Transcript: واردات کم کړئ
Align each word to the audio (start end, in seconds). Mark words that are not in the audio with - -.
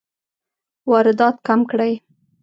واردات 0.89 1.35
کم 1.47 1.59
کړئ 1.71 1.93